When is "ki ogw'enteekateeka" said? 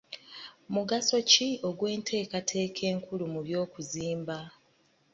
1.31-2.81